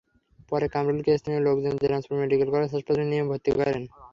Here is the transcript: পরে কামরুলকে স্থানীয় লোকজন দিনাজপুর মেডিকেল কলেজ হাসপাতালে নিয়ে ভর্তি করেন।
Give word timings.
পরে 0.49 0.65
কামরুলকে 0.73 1.11
স্থানীয় 1.19 1.45
লোকজন 1.47 1.73
দিনাজপুর 1.81 2.15
মেডিকেল 2.21 2.49
কলেজ 2.51 2.69
হাসপাতালে 2.71 3.05
নিয়ে 3.11 3.27
ভর্তি 3.29 3.51
করেন। 3.57 3.81